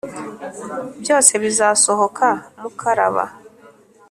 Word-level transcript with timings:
byose 1.01 1.31
bizasohoka 1.43 2.27
mukaraba 2.61 3.25